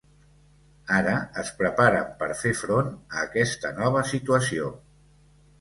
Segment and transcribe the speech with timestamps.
[0.99, 4.73] Ara es preparen per fer front a aquesta nova situació.